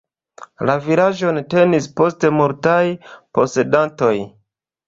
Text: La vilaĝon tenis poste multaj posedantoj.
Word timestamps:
La 0.69 0.75
vilaĝon 0.85 1.37
tenis 1.55 1.89
poste 2.01 2.33
multaj 2.39 2.81
posedantoj. 3.39 4.13